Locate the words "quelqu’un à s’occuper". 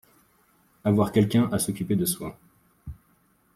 1.11-1.95